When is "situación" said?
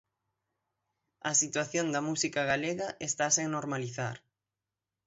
1.41-1.87